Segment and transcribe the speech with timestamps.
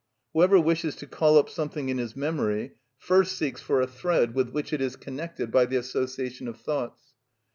[0.33, 4.49] Whoever wishes to call up something in his memory first seeks for a thread with
[4.49, 7.13] which it is connected by the association of thoughts.